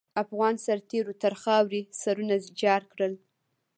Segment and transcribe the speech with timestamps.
[0.23, 3.13] افغان سرتېرو تر خاروې سرونه جار کړل.